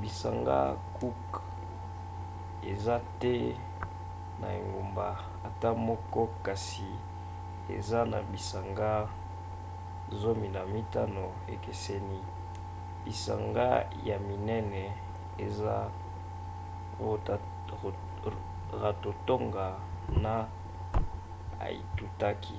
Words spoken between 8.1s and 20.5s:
na bisanga 15 ekeseni. bisanga ya minene eza rarotonga na